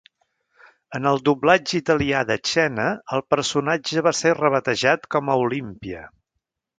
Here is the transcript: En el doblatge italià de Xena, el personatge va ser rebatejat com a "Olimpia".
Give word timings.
En 0.99 1.09
el 1.09 1.19
doblatge 1.27 1.75
italià 1.79 2.21
de 2.31 2.37
Xena, 2.51 2.87
el 3.17 3.23
personatge 3.35 4.05
va 4.11 4.15
ser 4.21 4.33
rebatejat 4.39 5.09
com 5.17 5.31
a 5.31 5.37
"Olimpia". 5.47 6.03